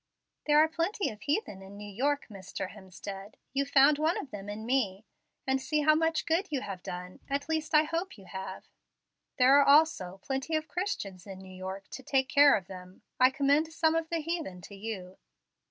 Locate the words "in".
1.61-1.77, 4.49-4.65, 11.27-11.37